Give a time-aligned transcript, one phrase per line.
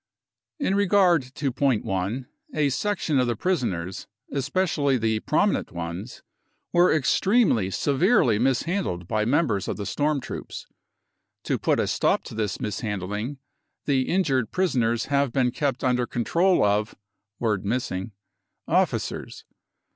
[0.63, 5.71] ^" In regard to point i: a section of the prisoners, especi ally the prominent
[5.71, 6.23] ones,
[6.73, 10.65] wer.e extremely severely mis /, handled by members of the storm troops.
[11.43, 13.37] To put a stop to this mishandling,
[13.85, 16.95] the injured prisoners have been kept under control of
[17.37, 18.11] (word missing)
[18.67, 19.45] officers.